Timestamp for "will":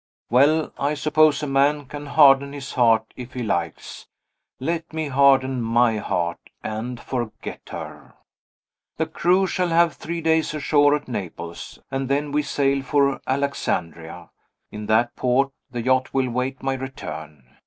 16.15-16.31